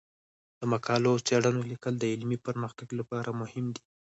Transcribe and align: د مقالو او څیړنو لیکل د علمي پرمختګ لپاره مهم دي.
د 0.59 0.61
مقالو 0.73 1.07
او 1.13 1.23
څیړنو 1.27 1.61
لیکل 1.71 1.93
د 1.99 2.03
علمي 2.13 2.37
پرمختګ 2.47 2.87
لپاره 2.99 3.37
مهم 3.41 3.65
دي. 3.75 3.83